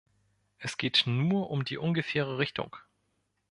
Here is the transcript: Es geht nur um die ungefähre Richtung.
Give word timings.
Es 0.57 0.77
geht 0.77 1.03
nur 1.05 1.51
um 1.51 1.63
die 1.63 1.77
ungefähre 1.77 2.39
Richtung. 2.39 2.75